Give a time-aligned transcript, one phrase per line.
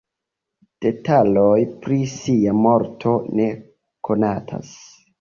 [0.85, 3.49] Detaloj pri ŝia morto ne
[4.11, 4.79] konatas.